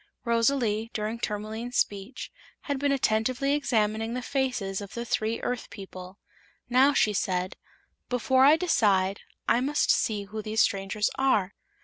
Rosalie, 0.25 0.89
during 0.95 1.19
Tourmaline's 1.19 1.77
speech, 1.77 2.31
had 2.61 2.79
been 2.79 2.91
attentively 2.91 3.53
examining 3.53 4.15
the 4.15 4.23
faces 4.23 4.81
of 4.81 4.95
the 4.95 5.05
three 5.05 5.39
Earth 5.41 5.69
people. 5.69 6.17
Now 6.67 6.95
she 6.95 7.13
said: 7.13 7.55
"Before 8.09 8.43
I 8.43 8.55
decide 8.55 9.19
I 9.47 9.61
must 9.61 9.91
see 9.91 10.23
who 10.23 10.41
these 10.41 10.61
strangers 10.61 11.11
are. 11.19 11.53